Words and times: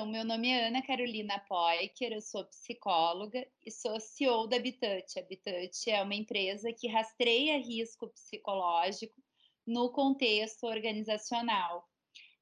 Então, 0.00 0.10
meu 0.10 0.24
nome 0.24 0.48
é 0.48 0.68
Ana 0.68 0.80
Carolina 0.80 1.38
Poiker, 1.40 2.10
eu 2.10 2.22
sou 2.22 2.42
psicóloga 2.46 3.46
e 3.66 3.70
sou 3.70 4.00
CEO 4.00 4.46
da 4.46 4.56
Habitat. 4.56 5.18
A 5.18 5.20
Habitat 5.20 5.90
é 5.90 6.02
uma 6.02 6.14
empresa 6.14 6.72
que 6.72 6.88
rastreia 6.88 7.58
risco 7.58 8.08
psicológico 8.08 9.22
no 9.66 9.90
contexto 9.90 10.64
organizacional. 10.64 11.86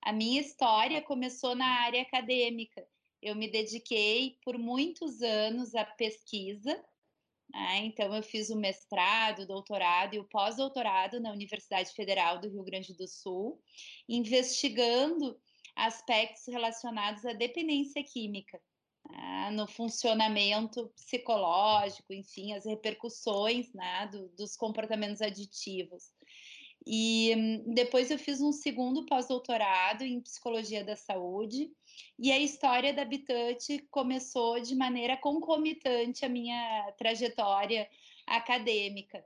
A 0.01 0.13
minha 0.13 0.41
história 0.41 1.03
começou 1.03 1.57
na 1.57 1.67
área 1.81 2.01
acadêmica. 2.01 2.87
Eu 3.21 3.35
me 3.35 3.51
dediquei 3.51 4.39
por 4.45 4.57
muitos 4.57 5.21
anos 5.21 5.75
à 5.75 5.85
pesquisa, 5.85 6.81
né? 7.53 7.79
então 7.79 8.15
eu 8.15 8.23
fiz 8.23 8.51
o 8.51 8.57
mestrado, 8.57 9.41
o 9.41 9.47
doutorado 9.47 10.15
e 10.15 10.21
o 10.21 10.29
pós-doutorado 10.29 11.19
na 11.19 11.33
Universidade 11.33 11.91
Federal 11.93 12.41
do 12.41 12.49
Rio 12.49 12.63
Grande 12.63 12.95
do 12.95 13.09
Sul, 13.09 13.61
investigando 14.09 15.37
aspectos 15.79 16.45
relacionados 16.47 17.25
à 17.25 17.33
dependência 17.33 18.03
química, 18.03 18.61
né, 19.09 19.51
no 19.53 19.67
funcionamento 19.67 20.89
psicológico, 20.97 22.13
enfim, 22.13 22.53
as 22.53 22.67
repercussões 22.67 23.73
né, 23.73 24.09
do, 24.11 24.29
dos 24.31 24.57
comportamentos 24.57 25.23
aditivos. 25.23 26.13
E 26.85 27.35
hum, 27.37 27.75
depois 27.75 28.11
eu 28.11 28.19
fiz 28.19 28.41
um 28.41 28.53
segundo 28.53 29.07
pós-doutorado 29.07 30.03
em 30.03 30.21
psicologia 30.21 30.85
da 30.85 30.97
saúde, 30.97 31.71
e 32.19 32.33
a 32.33 32.39
história 32.39 32.93
da 32.93 33.03
Habitat 33.03 33.79
começou 33.91 34.61
de 34.61 34.75
maneira 34.75 35.17
concomitante 35.17 36.25
à 36.25 36.29
minha 36.29 36.93
trajetória 36.99 37.89
acadêmica. 38.27 39.25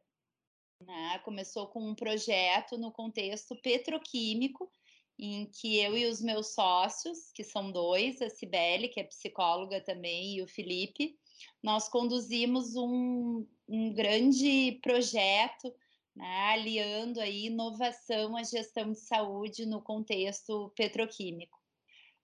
Né? 0.81 1.19
Começou 1.25 1.67
com 1.69 1.81
um 1.81 1.95
projeto 1.95 2.77
no 2.77 2.93
contexto 2.93 3.57
petroquímico, 3.63 4.71
em 5.25 5.47
que 5.47 5.79
eu 5.79 5.97
e 5.97 6.07
os 6.07 6.21
meus 6.21 6.53
sócios, 6.53 7.31
que 7.33 7.45
são 7.45 7.71
dois, 7.71 8.21
a 8.21 8.29
Cibele, 8.29 8.89
que 8.89 8.99
é 8.99 9.05
psicóloga 9.05 9.81
também, 9.81 10.35
e 10.35 10.43
o 10.43 10.49
Felipe, 10.49 11.17
nós 11.63 11.89
conduzimos 11.89 12.75
um, 12.75 13.47
um 13.69 13.95
grande 13.95 14.81
projeto, 14.83 15.73
né, 16.17 16.51
aliando 16.53 17.21
aí 17.21 17.47
inovação 17.47 18.37
à 18.37 18.43
gestão 18.43 18.91
de 18.91 18.99
saúde 18.99 19.65
no 19.65 19.81
contexto 19.81 20.73
petroquímico. 20.75 21.57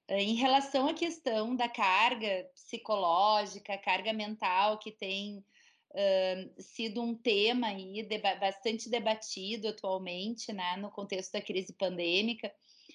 Em 0.09 0.35
relação 0.35 0.89
à 0.89 0.95
questão 0.95 1.55
da 1.55 1.69
carga 1.69 2.51
psicológica, 2.53 3.79
carga 3.79 4.13
mental 4.13 4.77
que 4.77 4.91
tem 4.91 5.39
uh, 5.39 6.63
sido 6.63 7.01
um 7.01 7.15
tema 7.15 7.69
aí 7.69 8.09
bastante 8.41 8.91
debatido 8.91 9.69
atualmente, 9.69 10.53
né, 10.53 10.77
no 10.79 10.91
contexto 10.91 11.35
da 11.35 11.41
crise 11.41 11.73
pandêmica, 11.73 12.53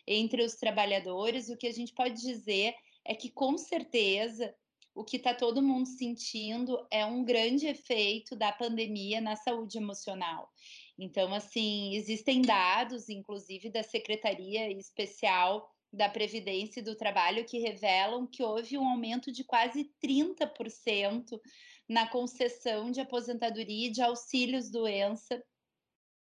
entre 0.08 0.44
os 0.44 0.56
trabalhadores, 0.56 1.50
o 1.50 1.58
que 1.58 1.68
a 1.68 1.72
gente 1.72 1.94
pode 1.94 2.22
dizer 2.22 2.74
é 3.06 3.16
que, 3.16 3.30
com 3.30 3.58
certeza, 3.58 4.54
o 4.96 5.04
que 5.04 5.18
está 5.18 5.34
todo 5.34 5.62
mundo 5.62 5.88
sentindo 5.88 6.86
é 6.92 7.06
um 7.06 7.24
grande 7.24 7.66
efeito 7.66 8.36
da 8.36 8.52
pandemia 8.52 9.20
na 9.20 9.36
saúde 9.36 9.78
emocional. 9.78 10.50
Então, 10.98 11.34
assim, 11.34 11.96
existem 11.96 12.42
dados, 12.42 13.10
inclusive 13.10 13.70
da 13.70 13.82
Secretaria 13.82 14.72
Especial 14.72 15.68
da 15.92 16.10
Previdência 16.10 16.80
e 16.80 16.84
do 16.84 16.96
Trabalho, 16.96 17.46
que 17.46 17.60
revelam 17.60 18.28
que 18.28 18.44
houve 18.44 18.78
um 18.78 18.88
aumento 18.88 19.32
de 19.32 19.44
quase 19.44 19.92
30% 20.04 21.40
na 21.88 22.08
concessão 22.08 22.92
de 22.92 23.02
aposentadoria 23.02 23.88
e 23.88 23.92
de 23.92 24.02
auxílios 24.02 24.72
doença 24.72 25.44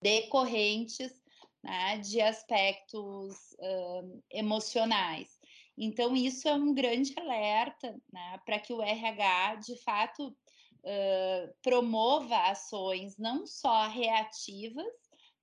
decorrentes 0.03 1.22
né, 1.63 1.99
de 1.99 2.21
aspectos 2.21 3.35
uh, 3.59 4.23
emocionais. 4.31 5.29
Então, 5.77 6.15
isso 6.15 6.49
é 6.49 6.55
um 6.55 6.75
grande 6.75 7.15
alerta 7.19 7.97
né, 8.13 8.41
para 8.45 8.59
que 8.59 8.73
o 8.73 8.83
RH, 8.83 9.57
de 9.57 9.77
fato, 9.83 10.29
uh, 10.29 11.55
promova 11.63 12.37
ações 12.51 13.17
não 13.17 13.47
só 13.47 13.87
reativas, 13.87 14.93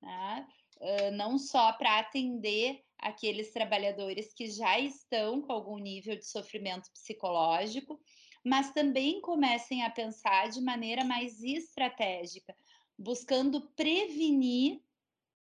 né, 0.02 0.48
uh, 0.78 1.12
não 1.12 1.38
só 1.38 1.72
para 1.74 2.00
atender 2.00 2.84
aqueles 2.98 3.52
trabalhadores 3.52 4.34
que 4.34 4.50
já 4.52 4.78
estão 4.78 5.42
com 5.42 5.54
algum 5.54 5.78
nível 5.78 6.18
de 6.18 6.26
sofrimento 6.26 6.92
psicológico, 6.92 8.00
mas 8.44 8.72
também 8.72 9.22
comecem 9.22 9.84
a 9.84 9.90
pensar 9.90 10.50
de 10.50 10.62
maneira 10.62 11.04
mais 11.04 11.42
estratégica, 11.42 12.56
buscando 12.98 13.62
prevenir 13.76 14.82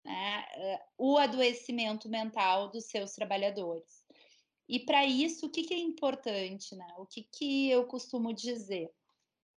né, 0.09 0.45
eh, 0.55 0.81
o 0.97 1.19
adoecimento 1.19 2.09
mental 2.09 2.71
dos 2.71 2.85
seus 2.85 3.11
trabalhadores. 3.11 4.03
E 4.67 4.79
para 4.79 5.05
isso, 5.05 5.45
o 5.45 5.49
que, 5.51 5.63
que, 5.63 5.73
é 5.73 5.77
importante? 5.77 6.75
Né? 6.75 6.87
O 6.97 7.05
que, 7.05 7.21
que 7.31 7.69
eu 7.69 7.85
costumo 7.85 8.33
dizer? 8.33 8.91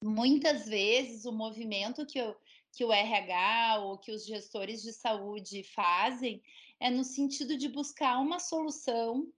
Muitas 0.05 0.67
vezes 0.67 1.25
o 1.25 1.33
movimento 1.33 2.05
que, 2.05 2.19
eu, 2.19 2.37
que 2.71 2.85
o 2.85 2.93
RH 2.93 3.79
ou 3.81 3.97
que 3.97 4.13
os 4.13 4.27
gestores 4.27 4.83
de 4.83 4.93
saúde 4.93 5.63
fazem 5.65 6.43
é 6.79 6.91
no 6.91 7.03
sentido 7.03 7.57
de 7.57 7.69
buscar 7.69 8.19
uma 8.19 8.39
solução 8.39 9.33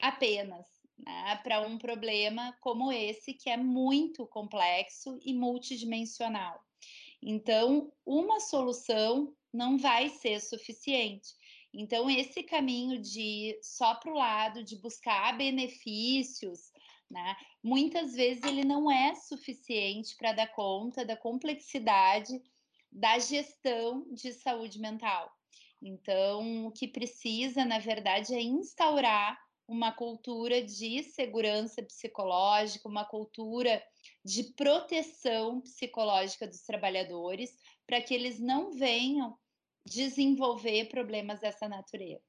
apenas 0.00 0.66
né, 0.96 1.38
para 1.42 1.60
um 1.66 1.76
problema 1.76 2.56
como 2.62 2.90
esse, 2.90 3.34
que 3.34 3.50
é 3.50 3.58
muito 3.58 4.26
complexo 4.26 5.18
e 5.22 5.34
multidimensional. 5.34 6.64
Então, 7.22 7.92
uma 8.06 8.40
solução 8.40 9.34
não 9.56 9.78
vai 9.78 10.10
ser 10.10 10.40
suficiente. 10.40 11.28
Então, 11.72 12.08
esse 12.08 12.42
caminho 12.42 13.00
de 13.00 13.58
só 13.62 13.94
para 13.94 14.12
o 14.12 14.16
lado, 14.16 14.62
de 14.62 14.76
buscar 14.76 15.36
benefícios, 15.36 16.70
né, 17.10 17.36
muitas 17.62 18.14
vezes 18.14 18.42
ele 18.44 18.64
não 18.64 18.90
é 18.90 19.14
suficiente 19.14 20.16
para 20.16 20.32
dar 20.32 20.48
conta 20.48 21.04
da 21.04 21.16
complexidade 21.16 22.32
da 22.90 23.18
gestão 23.18 24.06
de 24.12 24.32
saúde 24.32 24.78
mental. 24.78 25.30
Então, 25.82 26.66
o 26.66 26.72
que 26.72 26.88
precisa, 26.88 27.64
na 27.64 27.78
verdade, 27.78 28.34
é 28.34 28.40
instaurar 28.40 29.38
uma 29.68 29.92
cultura 29.92 30.62
de 30.62 31.02
segurança 31.02 31.82
psicológica, 31.82 32.88
uma 32.88 33.04
cultura 33.04 33.82
de 34.24 34.44
proteção 34.54 35.60
psicológica 35.60 36.46
dos 36.46 36.62
trabalhadores, 36.62 37.50
para 37.86 38.00
que 38.00 38.14
eles 38.14 38.40
não 38.40 38.72
venham 38.72 39.36
desenvolver 39.86 40.88
problemas 40.88 41.40
dessa 41.40 41.68
natureza. 41.68 42.24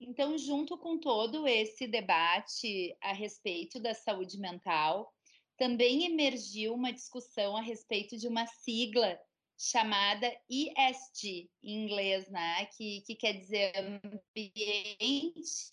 Então, 0.00 0.38
junto 0.38 0.78
com 0.78 0.98
todo 0.98 1.46
esse 1.46 1.86
debate 1.86 2.96
a 3.02 3.12
respeito 3.12 3.78
da 3.78 3.92
saúde 3.92 4.38
mental, 4.38 5.12
também 5.58 6.06
emergiu 6.06 6.72
uma 6.72 6.92
discussão 6.92 7.54
a 7.56 7.60
respeito 7.60 8.16
de 8.16 8.26
uma 8.26 8.46
sigla 8.46 9.20
chamada 9.58 10.26
ESG, 10.48 11.50
em 11.62 11.84
inglês, 11.84 12.26
né? 12.30 12.64
que, 12.76 13.02
que 13.02 13.14
quer 13.14 13.34
dizer 13.34 13.74
ambiente 13.76 15.68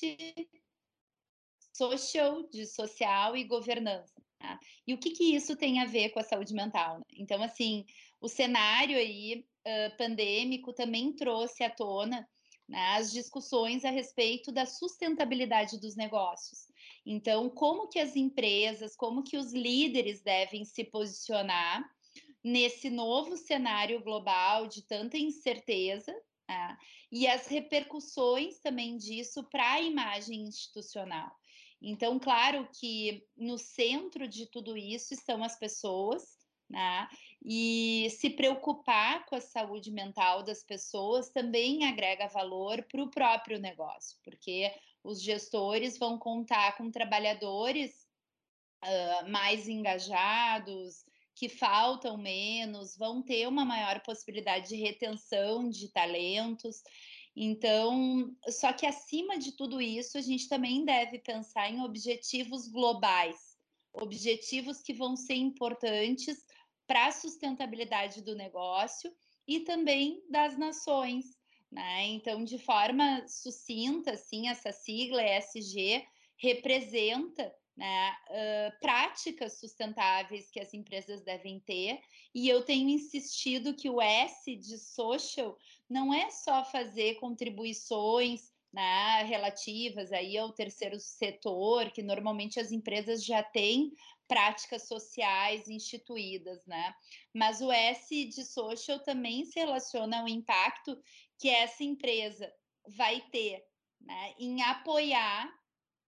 social, 1.72 2.44
de 2.50 2.66
social 2.66 3.38
e 3.38 3.46
governança. 3.46 4.22
Tá? 4.40 4.60
E 4.86 4.94
o 4.94 4.98
que, 4.98 5.12
que 5.12 5.36
isso 5.36 5.56
tem 5.56 5.80
a 5.80 5.86
ver 5.86 6.10
com 6.10 6.20
a 6.20 6.24
saúde 6.24 6.54
mental? 6.54 6.98
Né? 6.98 7.06
Então, 7.14 7.42
assim, 7.42 7.86
o 8.20 8.28
cenário 8.28 8.98
aí 8.98 9.46
pandêmico 9.98 10.74
também 10.74 11.14
trouxe 11.14 11.64
à 11.64 11.70
tona 11.70 12.28
né, 12.68 12.80
as 12.98 13.12
discussões 13.12 13.86
a 13.86 13.90
respeito 13.90 14.52
da 14.52 14.66
sustentabilidade 14.66 15.80
dos 15.80 15.96
negócios. 15.96 16.68
Então, 17.06 17.50
como 17.50 17.88
que 17.88 18.00
as 18.00 18.16
empresas, 18.16 18.96
como 18.96 19.24
que 19.24 19.38
os 19.38 19.54
líderes 19.54 20.22
devem 20.22 20.66
se 20.66 20.84
posicionar 20.84 21.84
nesse 22.44 22.90
novo 22.90 23.38
cenário 23.38 24.04
global 24.04 24.68
de 24.68 24.82
tanta 24.86 25.18
incerteza 25.18 26.14
né, 26.48 26.78
e 27.12 27.28
as 27.28 27.48
repercussões 27.48 28.60
também 28.60 28.98
disso 28.98 29.44
para 29.50 29.74
a 29.74 29.82
imagem 29.82 30.44
institucional. 30.44 31.32
Então, 31.82 32.20
claro 32.20 32.68
que 32.80 33.24
no 33.38 33.58
centro 33.58 34.28
de 34.28 34.48
tudo 34.48 34.76
isso 34.76 35.14
estão 35.14 35.44
as 35.44 35.58
pessoas, 35.58 36.37
né? 36.70 37.08
E 37.44 38.10
se 38.12 38.30
preocupar 38.30 39.26
com 39.26 39.36
a 39.36 39.42
saúde 39.42 39.92
mental 39.92 40.44
das 40.44 40.64
pessoas 40.64 41.30
também 41.30 41.86
agrega 41.86 42.28
valor 42.28 42.84
para 42.84 43.02
o 43.02 43.10
próprio 43.10 43.60
negócio, 43.60 44.18
porque 44.24 44.74
os 45.04 45.22
gestores 45.22 45.98
vão 45.98 46.18
contar 46.18 46.76
com 46.76 46.92
trabalhadores 46.92 48.08
uh, 48.84 49.30
mais 49.30 49.68
engajados, 49.68 51.06
que 51.38 51.48
faltam 51.48 52.18
menos, 52.18 52.98
vão 52.98 53.22
ter 53.22 53.48
uma 53.48 53.64
maior 53.64 54.02
possibilidade 54.02 54.70
de 54.70 54.76
retenção 54.76 55.70
de 55.70 55.88
talentos. 55.90 56.82
Então, 57.36 58.36
só 58.50 58.74
que 58.74 58.88
acima 58.88 59.38
de 59.38 59.52
tudo 59.52 59.80
isso, 59.80 60.18
a 60.18 60.22
gente 60.22 60.50
também 60.50 60.84
deve 60.84 61.20
pensar 61.20 61.70
em 61.70 61.82
objetivos 61.82 62.68
globais, 62.68 63.47
objetivos 63.94 64.82
que 64.82 64.94
vão 64.94 65.16
ser 65.16 65.36
importantes 65.36 66.38
para 66.86 67.08
a 67.08 67.12
sustentabilidade 67.12 68.22
do 68.22 68.36
negócio 68.36 69.12
e 69.48 69.62
também 69.62 70.24
das 70.30 70.58
nações. 70.58 71.26
Né? 71.72 72.08
Então, 72.08 72.44
de 72.44 72.58
forma 72.58 73.28
sucinta, 73.28 74.12
assim, 74.12 74.48
essa 74.48 74.72
sigla 74.72 75.22
ESG, 75.22 76.06
representa 76.38 77.54
né, 77.76 78.16
uh, 78.30 78.80
práticas 78.80 79.60
sustentáveis 79.60 80.50
que 80.50 80.60
as 80.60 80.74
empresas 80.74 81.22
devem 81.22 81.60
ter, 81.60 82.00
e 82.34 82.48
eu 82.48 82.64
tenho 82.64 82.90
insistido 82.90 83.76
que 83.76 83.90
o 83.90 84.02
S 84.02 84.56
de 84.56 84.78
social 84.80 85.58
não 85.90 86.14
é 86.14 86.30
só 86.30 86.66
fazer 86.66 87.16
contribuições 87.16 88.52
né, 88.78 89.24
relativas 89.24 90.12
aí 90.12 90.38
ao 90.38 90.54
terceiro 90.54 91.00
setor, 91.00 91.90
que 91.90 92.04
normalmente 92.04 92.60
as 92.60 92.72
empresas 92.72 93.26
já 93.26 93.42
têm 93.42 93.92
práticas 94.28 94.88
sociais 94.88 95.68
instituídas, 95.68 96.64
né? 96.68 96.94
Mas 97.34 97.60
o 97.60 97.72
S 97.72 98.26
de 98.26 98.46
social 98.46 99.00
também 99.00 99.46
se 99.46 99.60
relaciona 99.60 100.20
ao 100.20 100.28
impacto 100.28 100.96
que 101.40 101.50
essa 101.50 101.84
empresa 101.84 102.54
vai 102.88 103.20
ter 103.32 103.66
né, 104.00 104.36
em 104.38 104.62
apoiar 104.62 105.52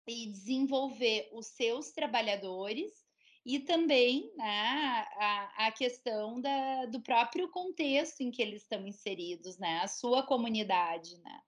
e 0.09 0.33
desenvolver 0.33 1.29
os 1.35 1.49
seus 1.49 1.91
trabalhadores 1.91 3.05
e 3.45 3.61
também 3.61 4.33
né, 4.37 5.07
a, 5.19 5.67
a 5.67 5.73
questão 5.73 6.41
da, 6.41 6.87
do 6.87 7.03
próprio 7.03 7.47
contexto 7.51 8.23
em 8.23 8.31
que 8.31 8.41
eles 8.41 8.63
estão 8.63 8.87
inseridos, 8.87 9.59
né, 9.59 9.81
a 9.81 9.87
sua 9.87 10.23
comunidade, 10.23 11.19
né. 11.19 11.41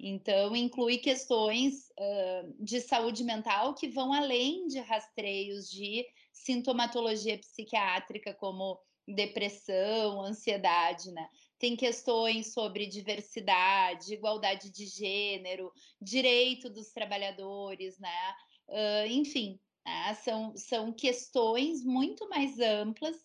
Então, 0.00 0.54
inclui 0.54 0.98
questões 0.98 1.88
uh, 1.98 2.54
de 2.64 2.80
saúde 2.80 3.24
mental 3.24 3.74
que 3.74 3.88
vão 3.88 4.12
além 4.12 4.66
de 4.68 4.78
rastreios 4.78 5.68
de 5.68 6.06
sintomatologia 6.32 7.36
psiquiátrica, 7.36 8.32
como 8.32 8.80
depressão, 9.06 10.22
ansiedade, 10.22 11.10
né? 11.10 11.28
Tem 11.58 11.74
questões 11.74 12.52
sobre 12.52 12.86
diversidade, 12.86 14.14
igualdade 14.14 14.70
de 14.70 14.86
gênero, 14.86 15.72
direito 16.00 16.70
dos 16.70 16.92
trabalhadores, 16.92 17.98
né? 17.98 18.34
Uh, 18.68 19.06
enfim, 19.08 19.58
né? 19.84 20.14
são, 20.14 20.56
são 20.56 20.92
questões 20.92 21.82
muito 21.82 22.28
mais 22.28 22.60
amplas 22.60 23.16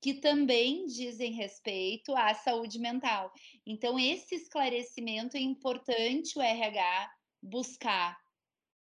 que 0.00 0.14
também 0.14 0.86
dizem 0.86 1.32
respeito 1.32 2.14
à 2.14 2.34
saúde 2.34 2.78
mental. 2.78 3.32
Então, 3.66 3.98
esse 3.98 4.34
esclarecimento 4.34 5.36
é 5.36 5.40
importante 5.40 6.38
o 6.38 6.42
RH 6.42 7.12
buscar. 7.42 8.16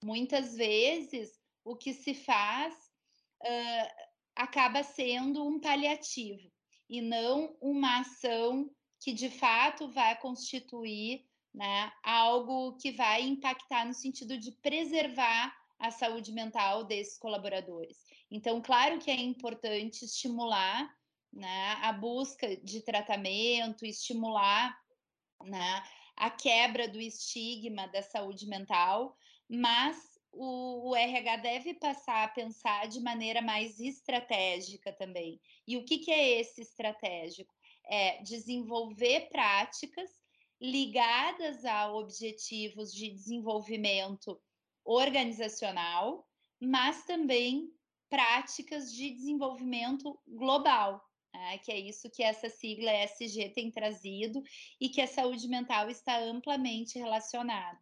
Muitas 0.04 0.56
vezes, 0.56 1.32
o 1.64 1.76
que 1.76 1.94
se 1.94 2.14
faz 2.14 2.74
uh, 2.74 4.08
acaba 4.36 4.84
sendo 4.84 5.46
um 5.46 5.60
paliativo 5.60 6.52
e 6.90 7.02
não 7.02 7.58
uma 7.60 8.00
ação 8.00 8.70
que 9.00 9.14
de 9.14 9.30
fato 9.30 9.90
vai 9.90 10.20
constituir 10.20 11.26
né, 11.54 11.92
algo 12.04 12.78
que 12.78 12.92
vai 12.92 13.22
impactar 13.24 13.86
no 13.86 13.94
sentido 13.94 14.38
de 14.38 14.52
preservar 14.52 15.54
a 15.80 15.92
saúde 15.92 16.32
mental 16.32 16.84
desses 16.84 17.18
colaboradores. 17.18 17.98
Então, 18.32 18.62
claro 18.62 19.00
que 19.00 19.12
é 19.12 19.16
importante 19.16 20.06
estimular 20.06 20.90
né, 21.32 21.78
a 21.82 21.94
busca 21.94 22.56
de 22.58 22.82
tratamento, 22.82 23.86
estimular 23.86 24.76
né, 25.44 25.84
a 26.16 26.30
quebra 26.30 26.88
do 26.88 27.00
estigma 27.00 27.88
da 27.88 28.02
saúde 28.02 28.48
mental, 28.48 29.16
mas 29.48 30.18
o, 30.32 30.90
o, 30.90 30.96
RH 30.96 31.38
deve 31.38 31.74
passar 31.76 32.24
a 32.24 32.28
pensar 32.28 32.88
de 32.88 33.00
maneira 33.00 33.42
mais 33.42 33.80
estratégica 33.80 34.92
também. 34.92 35.40
E 35.68 35.78
o 35.78 35.86
que, 35.86 36.00
que 36.00 36.12
é 36.12 36.40
esse 36.40 36.62
estratégico? 36.62 37.54
É 37.86 38.22
desenvolver 38.24 39.30
práticas 39.30 40.10
ligadas 40.60 41.64
a 41.64 41.94
objetivos 41.94 42.92
de 42.92 43.10
desenvolvimento 43.10 44.42
organizacional, 44.88 46.26
mas 46.60 47.04
também 47.04 47.70
práticas 48.10 48.94
de 48.94 49.12
desenvolvimento 49.12 50.18
global, 50.26 51.04
né? 51.34 51.58
que 51.58 51.72
é 51.72 51.78
isso 51.78 52.10
que 52.10 52.24
essa 52.24 52.50
sigla 52.50 52.92
ESG 53.04 53.50
tem 53.50 53.70
trazido 53.70 54.42
e 54.80 54.88
que 54.88 55.02
a 55.02 55.08
saúde 55.08 55.48
mental 55.50 55.90
está 55.90 56.18
amplamente 56.20 56.98
relacionada. 56.98 57.78